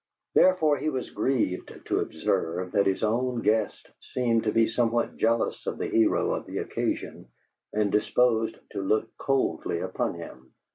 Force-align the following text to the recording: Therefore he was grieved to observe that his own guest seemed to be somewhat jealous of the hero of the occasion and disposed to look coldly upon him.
Therefore 0.33 0.77
he 0.77 0.89
was 0.89 1.11
grieved 1.11 1.79
to 1.85 1.99
observe 1.99 2.71
that 2.71 2.87
his 2.87 3.03
own 3.03 3.43
guest 3.43 3.91
seemed 3.99 4.45
to 4.45 4.51
be 4.51 4.65
somewhat 4.65 5.15
jealous 5.15 5.67
of 5.67 5.77
the 5.77 5.85
hero 5.89 6.33
of 6.33 6.47
the 6.47 6.57
occasion 6.57 7.27
and 7.71 7.91
disposed 7.91 8.57
to 8.71 8.81
look 8.81 9.15
coldly 9.19 9.77
upon 9.79 10.15
him. 10.15 10.55